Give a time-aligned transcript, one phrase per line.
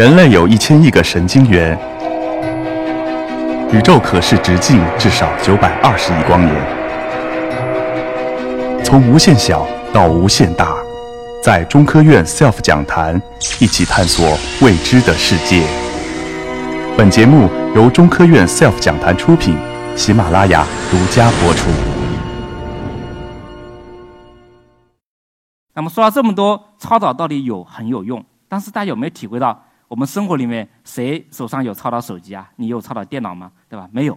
[0.00, 1.78] 人类有一千亿个神经元，
[3.70, 6.56] 宇宙可视直径至少九百二十亿光年。
[8.82, 10.74] 从无限小到无限大，
[11.42, 13.20] 在中科院 SELF 讲坛
[13.60, 15.62] 一起探索未知的世界。
[16.96, 19.58] 本节目由中科院 SELF 讲坛出品，
[19.96, 21.68] 喜马拉雅独家播出。
[25.74, 29.66] 那么说了这么多，超导到底有很有用，但是大家有没有体会到？
[29.90, 32.48] 我们生活里面谁手上有超导手机啊？
[32.54, 33.50] 你有超导电脑吗？
[33.68, 33.88] 对吧？
[33.90, 34.16] 没有，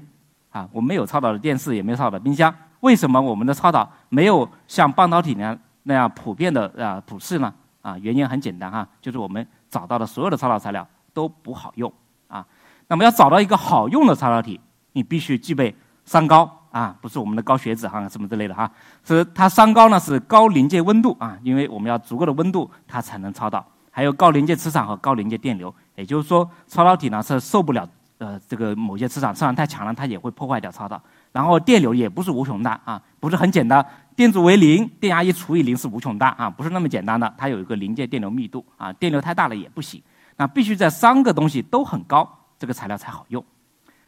[0.52, 2.54] 啊，我没有超导的电视，也没有超导的冰箱。
[2.81, 7.52] 为什么我们的超导没有像半导体那样那样普遍的啊普适呢？
[7.81, 11.92] 啊，原因很简单哈，就是我们找到的所有的超导材料都不好用
[12.28, 12.45] 啊。
[12.88, 14.62] 那么要找到一个好用的超导体，
[14.92, 18.72] 你必须具备三高啊，不是我们的高血脂哈什么之类的哈，
[19.03, 23.66] 是它三高呢是高临界温度啊，因为我们要足够的温度它才能超导。
[23.96, 31.00] 还有高临界磁场和高临界电流，也就是说，超导体呢是受不了呃这个某些磁场，磁场太强了，它也会破坏掉超导。
[31.31, 40.02] 然后电流也不是无穷大啊，不是很简单，电阻为零，电压一除以零是无穷大啊，不是那么简单的，它有一个临界电流密度啊，电流太大了也不行。
[40.38, 43.45] 那必须在三个东西都很高，这个材料才好用。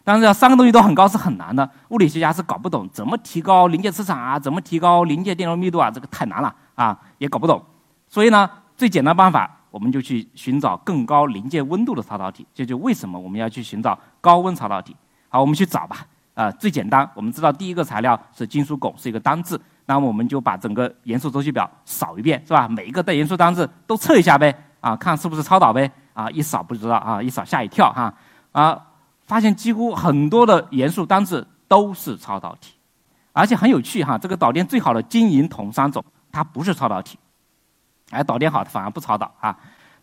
[0.04, 7.64] 但是要三个东西都很高是很难的，物理学家是搞不懂怎么提高临界磁场啊，怎么提高临界电流密度啊，这个太难了啊，也搞不懂。
[8.10, 9.52] 所以呢，最简单办法。
[9.76, 14.96] 我们就去寻找更高临界温度的超导体，这就为什么我们要去寻找高温超导体。
[15.28, 16.08] 好，我们去找吧。
[16.34, 22.70] 啊，最简单，我们知道第一个材料是金属汞，是一个单质，那么我们就把整个元素周期表扫一遍，是吧？
[22.70, 25.92] 每一个的元素单质都测一下呗，啊，看是不是超导呗。
[26.14, 28.14] 啊，一扫不知道啊，一扫吓一跳哈。
[28.54, 28.82] 啊，
[29.26, 32.76] 发现几乎很多的元素单质都是超导体，
[33.34, 34.18] 而且很有趣哈。
[34.18, 37.20] 这个导电最好的金银铜三种，它不是超导体。
[38.12, 39.56] 哎，导电好的反而不超导啊。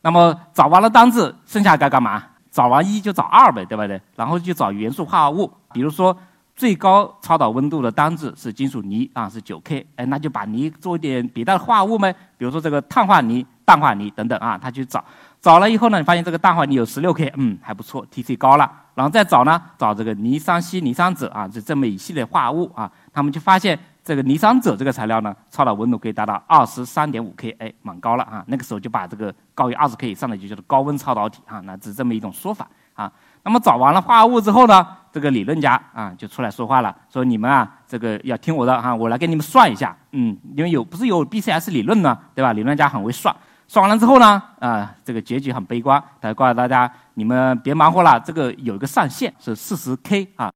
[0.03, 2.23] 那么找完了单字，剩下该干嘛？
[2.51, 4.01] 找完一就找二呗，对不对？
[4.17, 6.15] 然后就找元素化合物，比如说
[6.55, 9.87] 最高超导温度的单字是金属镍啊，是九 K。
[9.97, 14.59] 哎，那就把锂做一点别的化合物呗，比如说这个碳化锂、氮化锂等等啊。
[14.59, 15.03] 他去找，
[15.41, 18.71] 找了以后呢，你发现这个氮化锂有十六 K，嗯，还不错，Tc 高了。
[18.95, 22.91] 然后再找呢，找这个锂三烯、锂三锗啊，就这么一系列化合物啊。
[23.13, 23.79] 他们就发现。
[24.05, 28.43] 这个尼桑锗这个材料呢，超导温度可以达到二十三点五 K，哎，蛮高了啊。
[28.49, 33.13] 那个时候就把这个高于二十 K 以上的就叫做高温超导体啊，那是这么一种说法啊。
[33.45, 42.53] 那么找完了化合物之后呢，这个理论家啊就出来说话了，说你们啊这个要听我的哈，我来给你们算一下，嗯，因为有不是有 BCS 理论呢，对吧？
[42.53, 43.33] 理论家很会算，
[43.69, 50.53] 算完了之后呢，啊，这个结局很悲观，他告诉大家你们别忙活了，这个有一个上限是四十 K 啊，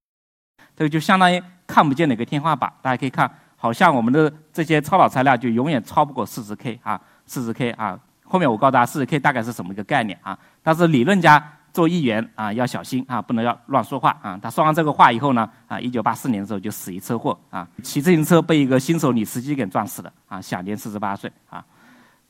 [0.74, 1.40] 这个就相当于。
[1.66, 7.98] 看不见的一个天花板，大家可以看，好像我们的这些超导材料就永远超不过四十 K 啊，四十 K 啊。
[8.28, 10.36] 后面我告诉大家，四十 K 大概是什么一个概念啊？
[10.62, 11.40] 但是理论家
[11.72, 14.36] 做议员啊要小心啊，不能要乱说话啊。
[14.42, 21.64] 他说完这个话以后呢，啊，一九八四年的时候就死于车祸啊，骑自行车被一个新手女司机给撞死了啊，享年四十八岁啊。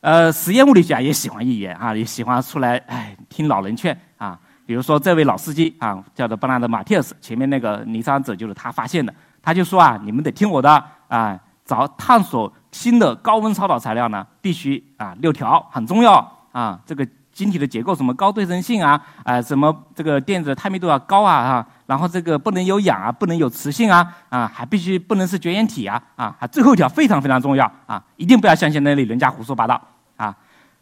[0.01, 4.39] 呃，实验物理学家也喜欢议员啊，也喜欢出来哎听老人劝啊。
[4.67, 9.15] 比如说这位老司机啊，叫做布兰德马蒂斯，前面那个尼桑者就是他发现的。
[9.47, 16.15] 他就说啊，你们得听我的啊，找探索新的高温超导材料呢，必须啊六条很重要
[16.51, 16.81] 啊。
[16.85, 29.81] 这个晶体的结构什么高对称性啊，啊什么这个电子的态密度要高啊啊，然后这个不能有氧啊，不能有磁性啊啊，还必须不能是绝缘体啊啊，还最后一条非常非常重要啊，一定不要相信那里人家胡说八道
[30.17, 30.35] 啊。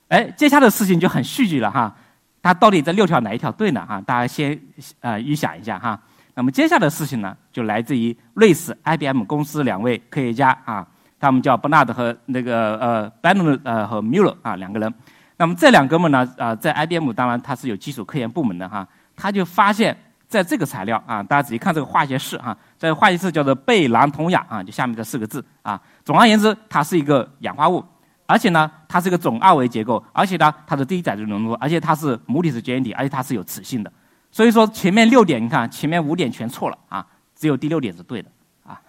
[0.09, 1.95] 哎，接下来的事情就很戏剧了哈。
[2.43, 3.85] 他到底这六条哪一条对呢？
[3.87, 4.59] 哈，大家先
[5.01, 6.01] 呃预想一下哈。
[6.35, 10.87] 那么接下来的事情呢，就来自于瑞士 IBM 公司两位科学家啊，
[11.21, 14.93] 他们叫 Bernard 和那个呃 b e n n 呃和 MUELL 啊两个人。
[15.37, 18.87] 那么这两哥们呢啊，在 IBM 当然他是有基础科研部门的哈，
[19.17, 19.97] 他就发现
[20.29, 25.81] 在这个材料啊，大家仔细看这个化学式哈，这个化学式叫做钡蓝铜氧啊，就下面这四个字啊。
[26.05, 27.85] 总而言之，它是一个氧化物。
[28.27, 33.93] 而且呢，它是一个总二维结构，而且呢，它的低载质浓度，而且它是母体是绝缘体，而且它是有磁性的。
[34.35, 38.29] 所以说前面六点，你看前面五点全错了啊，只有第六点是对的
[38.67, 38.81] 啊。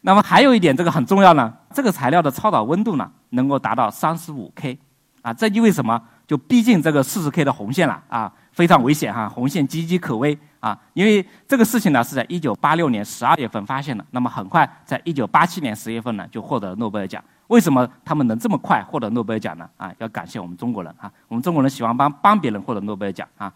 [0.00, 4.76] 那么还有一点，这个很重要呢，这个材料的超导温度呢能够达到三十五 K
[5.22, 6.02] 啊，这意味什么？
[6.26, 10.76] 就逼近这个四十 K 的红线了啊，非常危险哈，红线岌岌可危啊。
[10.94, 17.22] 因为这个事情呢是在一九八六年十二月份发现的，那么很快在一九八七年十月份呢就获得诺贝尔奖。
[17.46, 19.70] 为什么他们能这么快获得诺贝尔奖呢？
[19.76, 21.08] 啊，要感谢我们中国人啊！
[21.28, 23.52] 我们中国人喜欢帮帮别人获得诺贝尔奖啊。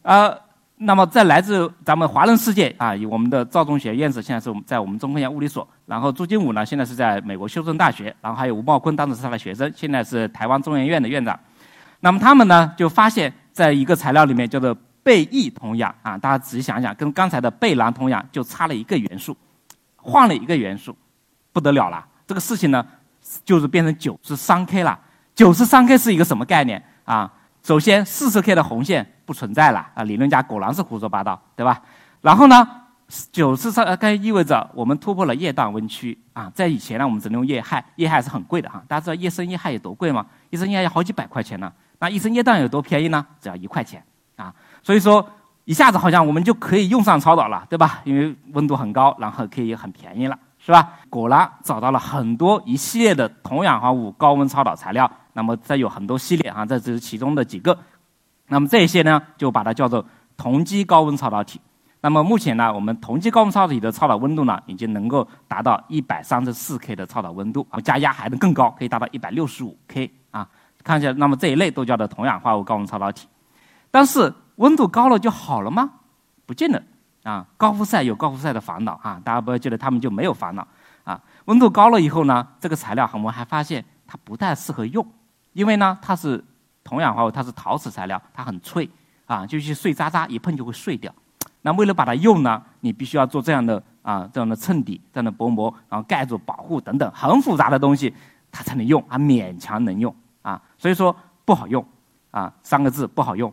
[0.00, 0.36] 呃，
[0.84, 11.38] 那么在来自咱们华人世界啊，以我们的赵忠学院士现在是我们在我们中科院物理所，然后朱金武呢现在是在美国休斯顿大学，然后还有吴茂坤当时是他的学生，现在是台湾中研院的院长。
[12.00, 19.36] 那么他们呢就发现，在一个材料里面叫做钡铋铜氧啊，大家仔细想想，跟刚才的钡蓝铜氧就差了一个元素，
[19.94, 20.96] 换了一个元素，
[21.52, 22.04] 不得了了。
[22.26, 22.84] 这个事情呢，
[23.44, 24.98] 就是变成九十三 K 了。
[25.34, 27.32] 九十三 K 是一个什么概念啊？
[27.62, 31.80] 首先，四十 K 的红线不存在了啊，理论家果然是胡说八道，对吧？
[32.20, 32.66] 然后呢，
[33.30, 36.50] 九十三 K 意味着我们突破了液氮温区啊。
[36.54, 38.82] 在以前呢，我们只能用液氦，液氦是很贵的哈。
[38.88, 40.26] 大家知道液升液氦有多贵吗？
[40.50, 41.72] 一升液氦要好几百块钱呢。
[42.00, 43.24] 那一升液氮有多便宜呢？
[43.40, 44.02] 只要一块钱
[44.34, 44.52] 啊。
[44.82, 45.24] 所以说，
[45.64, 48.00] 一下子好像我们就可以用上超导了，对吧？
[48.02, 51.00] 因为温度很高，然后可以很便宜了，是吧？
[51.10, 55.10] 果然找到了很多一系列的铜氧化物高温超导材料。
[55.32, 57.76] 那么这有很多系列啊，这只是其中的几个。
[58.46, 60.04] 那么这些呢，就把它叫做
[60.36, 61.60] 同基高温超导体。
[62.00, 70.48] 那么目前呢，我们同基高温超导体的超导温度呢，已经能够达到一百三十四 K 的超导温度，啊，加压还能更高，可以达到一百六十五 K 啊。
[70.84, 73.26] 看一下，那么这一类都叫做铜氧化物高温超导体。
[73.90, 75.90] 但是温度高了就好了吗？
[76.44, 76.82] 不见得
[77.22, 77.46] 啊。
[77.56, 80.66] 高富帅有高富帅的烦恼啊，大家不要觉得他们就没有烦恼
[81.04, 81.20] 啊。
[81.46, 85.06] 温度高了以后呢，这个材料我们还发现它不太适合用。
[85.52, 86.42] 因为呢，它是
[86.82, 88.88] 铜氧化物，它是陶瓷材料，它很脆
[89.26, 91.12] 啊，就是碎渣渣，一碰就会碎掉。
[91.60, 98.12] 那为了把它用呢，你必须要做这样的啊，这样的衬底，这样的薄膜，然后盖住、保护等等，很复杂的东西，
[98.50, 100.60] 它才能用，啊，勉强能用啊。
[100.78, 101.14] 所以说
[101.44, 101.86] 不好用
[102.30, 103.52] 啊，三个字不好用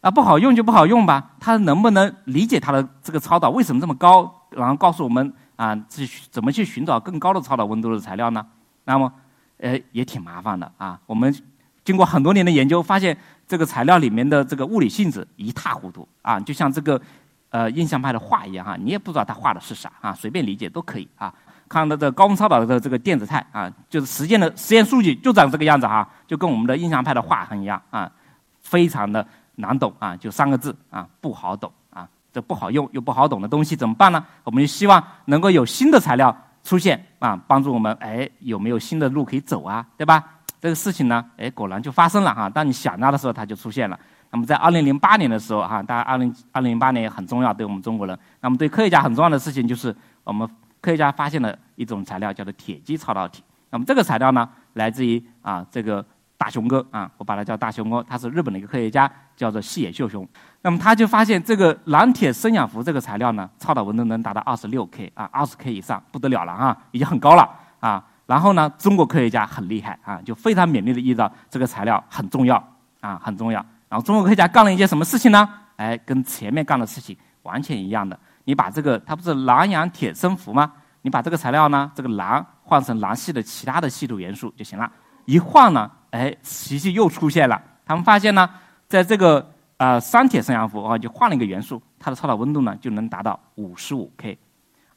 [0.00, 1.32] 啊，不好用就不好用吧。
[1.40, 8.46] 它能不能理解它的这个超导为什么这么高，然后告诉我们啊，去怎么去寻找更高的超导温度的材料呢？
[8.84, 9.12] 那么。
[9.58, 11.00] 呃，也挺麻烦的啊。
[11.06, 11.34] 我们
[11.82, 13.16] 经过很多年的研究，发现
[13.48, 17.00] 这个材料里面的这个物理性质一塌糊涂啊，就像这个
[17.48, 21.32] 呃印象派的画一样哈，你也不知道他画的是啥啊，随便理解都可以啊。
[21.70, 28.12] 看到这高温超导的这个电子态啊，就是实践的实验数据就长这个样子哈，就跟我们的印象派的画很一样啊，
[28.60, 32.08] 非常的难懂啊，就三个字啊，不好懂啊。
[32.32, 34.24] 这不好用又不好懂的东西怎么办呢？
[34.44, 36.34] 我们就希望能够有新的材料。
[36.62, 39.86] 出现啊，帮助我们哎，有没有新的路可以走啊？
[39.96, 40.20] 对吧？
[40.60, 42.50] 这个事情呢，哎，果然就发生了哈。
[42.50, 43.96] 当你想到的时候，它就出现了。
[44.32, 48.18] 那么在二零零八年的时候哈，大家二零二零零八年也很重要，对我们中国人。
[48.40, 49.94] 那么对科学家很重要的事情就是，
[50.24, 50.48] 我们
[50.80, 53.44] 科学家发现了一种材料，叫做铁基超导体。
[53.70, 56.04] 那么这个材料呢，来自于啊这个。
[56.38, 60.26] 大熊哥啊，我把他叫大熊哥，他是日本的一个科学家，叫做细野秀雄。
[60.62, 67.48] 那么他就发现这个蓝铁生氧氟这个材料呢，超导温度能达到二十六 K 啊，二十 K 以上不得了了啊，已经很高了
[67.80, 68.04] 啊。
[68.26, 72.56] 然后呢，中国科学家很厉害啊，就非常勉励的意识到这个材料很重要
[73.00, 73.64] 啊，很重要。
[73.88, 75.48] 然后中国科学家干了一件什么事情呢？
[75.76, 78.18] 哎，跟前面干的事情完全一样的。
[78.44, 80.72] 你把这个，它不是蓝氧铁生氟吗？
[81.02, 84.90] 你把这个材料呢，这个蓝换成蓝系的其他的稀土元素就行了。
[85.24, 85.90] 一换呢？
[86.16, 87.62] 哎，奇迹又出现了。
[87.84, 88.48] 他们发现呢，
[88.88, 89.46] 在这个
[89.76, 94.38] 呃三铁生氧氟啊，就换了一个元素，它的超导温度呢就能达到五十五 K，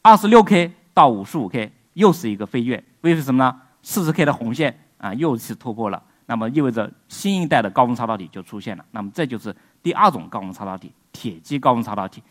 [0.01, 2.81] 二十六 K 到五十五 K 又是一个飞跃。
[3.01, 3.53] 为什么呢？
[3.83, 8.85] 四十 K 的红线啊又是突破了，那么意味着新一代的高温超导体就出现了。
[8.91, 12.23] 那么这就是第二种高温超导体——铁基高温超导体。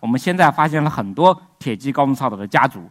[0.00, 2.86] 我们现在发现了很多铁基高温超导的家族，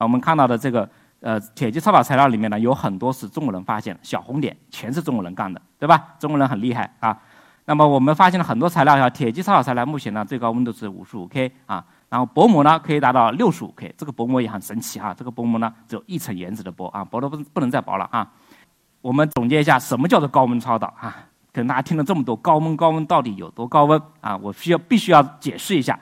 [0.00, 0.90] 我们看到的这个。
[1.20, 6.14] 呃，铁基超导材料里面呢，有很多是中国人发现的，小红点全是中国人干的，对吧？
[6.18, 7.18] 中国人很厉害啊。
[7.64, 15.12] 那么我们发现了很多材料，像铁基超导材料，目前呢最高温度是五十五 K 啊，然后薄膜呢可以达到六十五 K，这个薄膜也很神奇哈。
[15.12, 18.30] 这个薄膜呢只有一层原子的薄啊，薄的不不能再薄了啊。
[19.00, 21.16] 我们总结一下，什么叫做高温超导啊？
[21.52, 24.36] 可能大家听了这么多高温，高温到底有多高温啊？
[24.36, 25.98] 我需要必须要解释一下，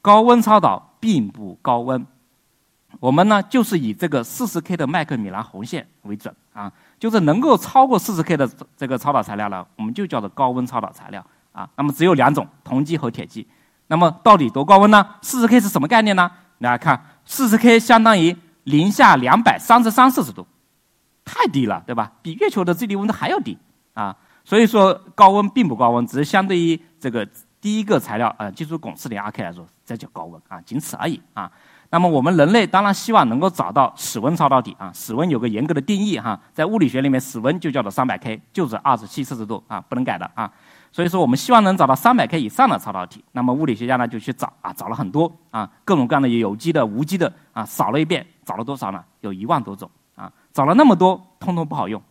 [0.00, 2.06] 高温超导并不高温。
[3.00, 11.68] 我们呢，就是以这个四十 K 的麦克米兰红线为准啊，就是能够超过四十 K 的这个超导材料呢，我们就叫做高温超导材料啊。
[11.76, 13.46] 那么只有两种，铜基和铁基。
[13.86, 15.06] 那么到底多高温呢？
[15.22, 16.30] 四十 K 是什么概念呢？
[16.60, 20.46] 大家看，四十 K 相当于零下两百三十三摄氏度，
[21.24, 22.12] 太低了，对吧？
[22.20, 23.56] 比月球的最低温度还要低
[23.94, 24.16] 啊。
[24.44, 27.26] 所以说高温并不高温，只是相对于这个
[27.60, 31.52] 第一个材料呃，金属汞四点二 K 来说，这叫高温啊，仅此而已啊。
[31.90, 40.52] 那么我们人类当然希望能够找到室温超导体啊，室温有个严格的定义哈，在物理学里面室温就叫做三百 K，就是二十七摄氏度啊，不能改的啊。
[40.92, 43.24] 所以说我们希望能找到三百 K 以上的超导体。
[43.32, 49.02] 那么物理学家呢就去找啊，找了很多啊，各种各样的有机的、无机的啊，扫了一遍，找了多少呢？
[49.20, 52.02] 有一万多种啊，找了那么多，通通不好用。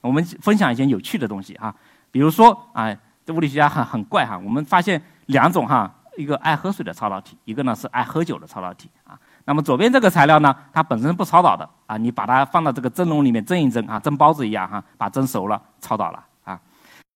[0.00, 1.72] 我们分享一些有趣的东西哈，
[2.10, 2.92] 比如说啊，
[3.24, 5.94] 这物理学家很很怪哈，我们发现两种哈。
[6.20, 9.18] 一个爱喝水的超导体，一个呢是爱喝酒的超导体啊。
[9.46, 16.60] 那么左边这个材料呢，它本身不超导的啊，你把它放到这个蒸笼里面蒸一蒸啊，蒸包子一样哈，把蒸熟了超导了啊。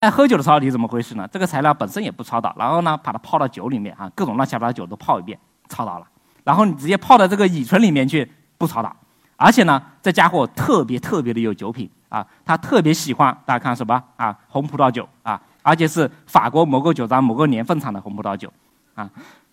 [0.01, 1.29] 爱喝酒的超导体怎么回事呢？
[1.31, 6.07] 这个材料本身也不超导，然后呢，把它泡到酒里面啊，各种乱七八糟酒都泡一遍，超导了。
[6.43, 8.95] 然后你直接泡到这个乙醇里面去，不超导。
[9.37, 18.53] 而且呢，这家伙特别特别的有酒品啊，他特别喜欢大家看什么啊，红葡萄酒啊，而且是法国某个酒庄某个年份产的红葡萄酒，
[18.95, 19.11] 啊，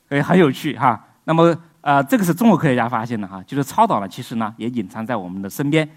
[0.08, 1.04] 所以很有趣哈。
[1.24, 5.88] 那么呃，这个是中国科学家发现的哈，就是超导呢，其实呢也隐藏在我们的身边。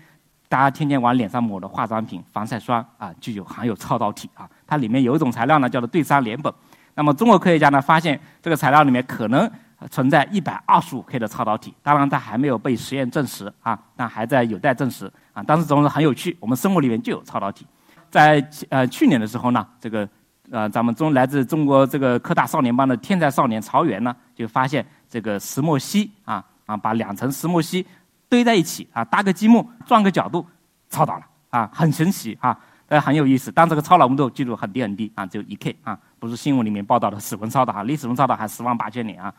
[0.48, 4.48] 大家天天往脸上抹的化妆品、防晒霜啊，就有含有超导体啊。
[4.66, 6.52] 它里面有一种材料呢，叫做对三联苯。
[6.94, 9.50] 那么中国科学家呢，发现这个材料里面可能
[9.90, 11.74] 存在一百二十五 K 的超导体。
[11.82, 15.42] 当然，它还没有被实验证实啊，但还在有待证实啊。
[15.44, 17.66] 但是总是很有趣，我们生活里面就有超导体。
[18.10, 20.08] 在呃去年的时候呢，这个
[20.50, 27.86] 呃咱们中来自中国这个科大少年班的天才少年曹源呢，就发现这个石墨烯啊啊，把两层石墨烯。
[28.26, 30.44] 堆在一起啊，搭个积木，转个角度，
[30.88, 32.58] 超导了啊，很神奇啊，
[32.88, 33.52] 呃，很有意思。
[33.52, 39.32] 但这个超导温度记住很低很低啊，只有一 K 啊，不是新闻里面报道的史温超导啊，离史温超导还十万八千里啊。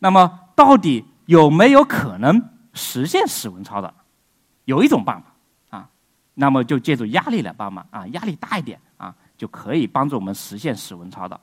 [0.00, 2.42] 那么到底有没有可能
[2.72, 3.94] 实现史温超的？
[4.64, 5.88] 有一种办法啊，
[6.34, 8.80] 那么就借助压力来帮忙啊，压力大一点，
[9.42, 11.40] 就可以帮助我们实现室温超导。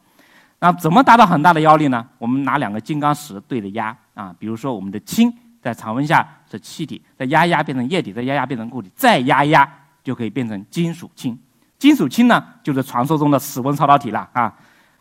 [0.60, 2.08] 那怎么达到很大的压力呢？
[2.18, 5.30] 我们拿两个金刚石对着压啊，比如说我们的氢。
[5.62, 9.70] 在常温下是气体，再压压变成液体，再压压变成固体，再压压
[10.02, 11.38] 就可以变成金属氢。
[11.78, 14.56] 金属氢呢，就是传说中的室温超导体了啊。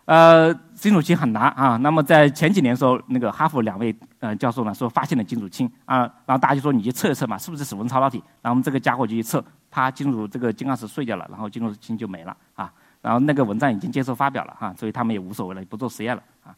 [0.04, 1.76] 呃，金属氢很难啊。
[1.76, 8.18] 那么在前几年的时候，那个哈佛两位呃教授呢说发现了金属氢啊，然后大家就说你去测一测嘛，是不是室温超导体？
[8.42, 12.72] 然后我们这个家伙就去测，它金属这个金刚石碎掉了，然后金属氢就没了啊。
[13.00, 16.54] 然后那个文章已经接受发表了哈，所以他们也无所谓了，不做实验了啊。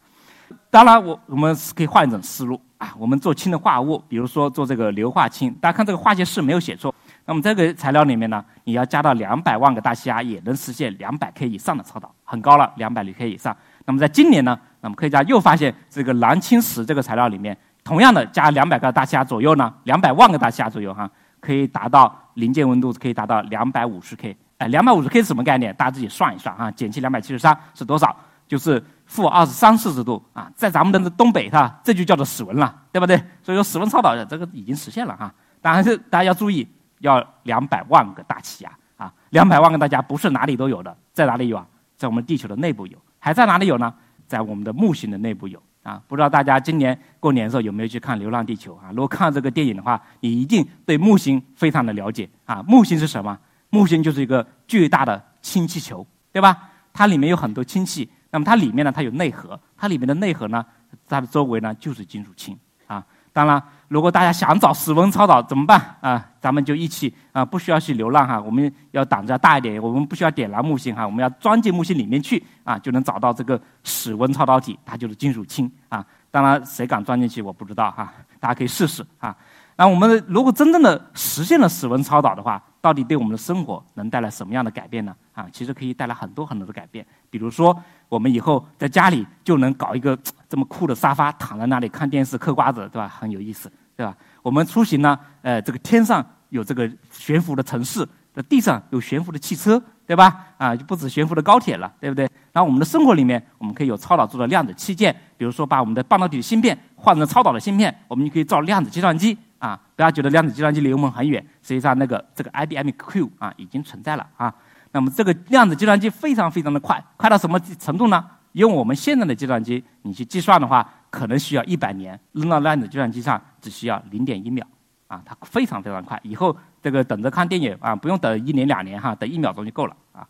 [0.68, 6.92] 当然，我我们是可以换一种思路啊，我们做氢的化合物，比如说做这个硫化氢，大家看这个化学式没有写错。
[7.24, 13.56] 那么这个材料里面呢，你要加到两百万个大气压，也能实现两百 K 以上的超导，很高了，两百 K 以上。
[13.84, 24.36] 那么在今年呢，那么科学家又发现这个蓝青石这个材料里面，同样的加两百个大气压左右呢，两百万个大气压左右哈，可以达到临界温度可以达到两百五十 K。
[24.60, 25.74] 哎，两百五十 K 是什么概念？
[25.74, 28.14] 大家自己算一算啊，减去两百七十三是多少？
[28.46, 33.16] 就是负二十三摄氏度啊，在咱们的东北哈，这就叫做室温了，对不对？
[33.42, 35.32] 所以说室温超导的这个已经实现了哈。
[35.62, 41.66] 但是大家要注意，要两百万个大气压啊，两百万个大家不是哪里都有的，在哪里有啊？
[41.96, 43.94] 在我们地球的内部有，还在哪里有呢？
[44.26, 46.02] 在我们的木星的内部有啊。
[46.06, 48.90] 不知道大家今年过年的时候有没有去看《流浪地球》啊？
[48.90, 52.62] 如果看这个电影的话，你一定对木星非常的了解啊。
[52.66, 53.38] 木星是什么？
[53.70, 56.68] 木星就是一个巨大的氢气球，对吧？
[56.92, 58.08] 它里面有很多氢气。
[58.32, 60.64] 那么它里面呢，它有内核，它里面的内核呢，
[61.08, 63.04] 它的周围呢就是金属氢啊。
[63.32, 66.28] 当然，如果大家想找室温超导怎么办啊？
[66.40, 76.04] 咱们就一起啊，不需要去流浪哈，我们要胆子要大一点，我们不需要点燃木星哈，我们要钻进木星里面去啊，就能找到这个室温超导体，它就是金属氢啊。
[76.30, 79.36] 当然，谁敢钻进去我不知道哈，大家可以试试啊。
[79.80, 85.16] 那我们如果真正的实现了室温超导的话，到底对我们的生活能带来什么样的改变呢？
[85.32, 87.02] 啊，其实可以带来很多很多的改变。
[87.30, 87.74] 比如说，
[88.06, 90.14] 我们以后在家里就能搞一个
[90.50, 93.08] 这么酷的沙发，躺在那里看电视、嗑瓜子，对吧？
[93.08, 94.14] 很有意思，对吧？
[94.42, 98.06] 我们出行呢，呃，这个天上有这个悬浮的城市，
[98.50, 100.44] 地上有悬浮的汽车，对吧？
[100.58, 102.28] 啊，就不止悬浮的高铁了，对不对？
[102.52, 109.38] 然后我们的生活里面，我们可以有超导做的量子器件，比如说把我们的半导体芯片换成超导的芯片，我们就可以造量子计算机。
[109.60, 114.52] 啊，不要觉得量子计算机离我们很远，实际上那个这个 IBM Q 啊已经存在了啊。
[114.90, 118.26] 那么这个量子计算机非常非常的快，快到什么程度呢？
[118.52, 124.66] 用我们现在的计算机，你去计算的话，可能需要一百年，扔到量子计算机上只需要零点一秒，
[125.06, 126.18] 啊，它非常非常快。
[126.24, 130.26] 以后这个等着看电影啊，不用等一年两年哈，等一秒钟就够了啊。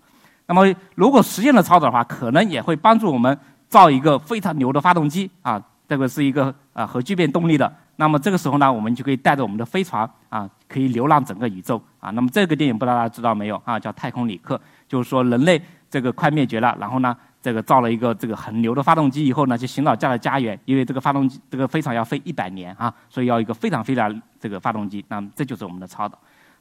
[0.46, 7.72] 那么如果实现了超导的话，可能也会帮助我们造一个非常牛的发动机啊，这个是一个啊核聚变动力的。
[8.00, 12.08] 那么这个时候呢，我们就可以带着我们的飞船啊，可以流浪整个宇宙啊。
[12.12, 13.78] 那么这个电影不知道大家知道没有啊？
[13.78, 14.56] 叫《太空旅客》，
[14.88, 20.58] 就是说人类这个快灭绝了，然后呢，这个造了一个这个很牛的发动机以后呢，去寻找家的家园。
[20.64, 25.04] 因为这个发动机这个飞船要飞一百年啊，所以要一个非常非常这个发动机。
[25.08, 26.18] 那么这就是我们的超导。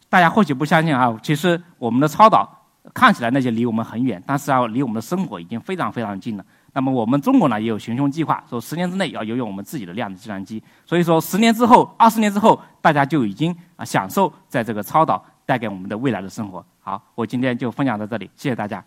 [0.10, 2.50] 大家或许不相信啊，其实我们的超导
[2.93, 6.43] 看起来那些离我们很远，但是啊，离我们的生活已经非常非常近了。
[6.73, 10.61] 那么我们中国呢也有行凶计划说十年之内要拥有我们自己的量子计算机。
[10.85, 16.63] 所以说十年之后二十年之后大家就已经啊享受在这个超导带给我们的未来的生活。
[16.79, 18.83] 好我今天就分享到这里谢谢大家。